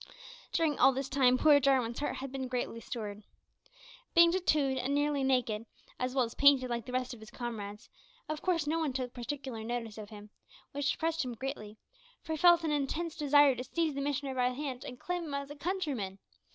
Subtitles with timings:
[0.51, 3.21] During all this time poor Jarwin's heart had been greatly stirred.
[4.15, 5.67] Being tatooed, and nearly naked,
[5.99, 7.87] as well as painted like the rest of his comrades,
[8.27, 10.31] of course no one took particular notice of him,
[10.71, 11.77] which depressed him greatly,
[12.23, 15.25] for he felt an intense desire to seize the missionary by the hand, and claim
[15.25, 16.17] him as a countryman.